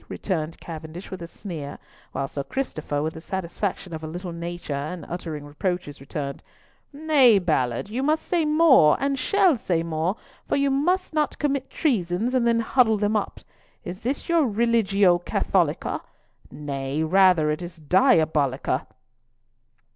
[0.09, 1.77] returned Cavendish with a sneer;
[2.11, 7.87] while Sir Christopher, with the satisfaction of a little nature in uttering reproaches, returned—"Nay, Ballard,
[7.87, 10.15] you must say more and shall say more,
[10.47, 13.41] for you must not commit treasons and then huddle them up.
[13.83, 16.01] Is this your Religio Catholica?
[16.49, 18.87] Nay, rather it is Diabolica."